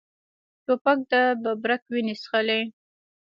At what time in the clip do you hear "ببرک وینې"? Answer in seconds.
1.43-2.15